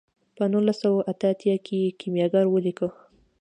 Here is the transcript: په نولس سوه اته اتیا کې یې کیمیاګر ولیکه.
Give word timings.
په 0.35 0.43
نولس 0.51 0.77
سوه 0.83 0.99
اته 1.11 1.25
اتیا 1.33 1.55
کې 1.65 1.75
یې 1.83 1.89
کیمیاګر 1.99 2.45
ولیکه. 2.49 2.87